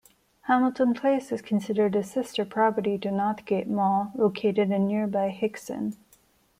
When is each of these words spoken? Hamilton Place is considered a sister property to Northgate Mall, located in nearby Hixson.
Hamilton 0.47 0.95
Place 0.95 1.31
is 1.31 1.43
considered 1.43 1.95
a 1.95 2.01
sister 2.01 2.43
property 2.43 2.97
to 2.97 3.09
Northgate 3.09 3.67
Mall, 3.67 4.11
located 4.15 4.71
in 4.71 4.87
nearby 4.87 5.29
Hixson. 5.29 5.95